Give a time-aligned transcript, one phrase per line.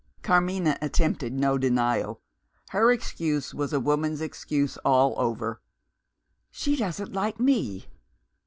[0.23, 2.21] Carmina attempted no denial;
[2.69, 5.61] her excuse was a woman's excuse all over:
[6.49, 7.85] "She doesn't like _me."